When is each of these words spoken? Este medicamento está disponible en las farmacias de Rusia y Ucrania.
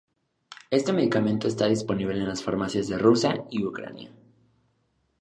Este 0.71 0.93
medicamento 0.93 1.47
está 1.47 1.67
disponible 1.67 2.15
en 2.17 2.27
las 2.27 2.41
farmacias 2.43 2.87
de 2.87 2.97
Rusia 2.97 3.45
y 3.51 3.63
Ucrania. 3.63 4.11